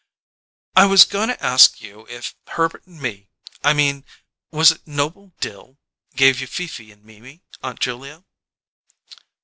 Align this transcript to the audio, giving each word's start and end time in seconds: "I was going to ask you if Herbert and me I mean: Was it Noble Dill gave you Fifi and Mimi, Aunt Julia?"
"I 0.75 0.87
was 0.87 1.03
going 1.05 1.27
to 1.27 1.45
ask 1.45 1.79
you 1.79 2.07
if 2.09 2.33
Herbert 2.47 2.87
and 2.87 2.99
me 2.99 3.29
I 3.63 3.73
mean: 3.73 4.03
Was 4.49 4.71
it 4.71 4.87
Noble 4.87 5.31
Dill 5.39 5.77
gave 6.15 6.41
you 6.41 6.47
Fifi 6.47 6.91
and 6.91 7.03
Mimi, 7.05 7.43
Aunt 7.61 7.79
Julia?" 7.79 8.23